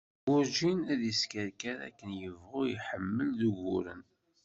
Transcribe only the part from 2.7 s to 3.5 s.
iḥeml-d d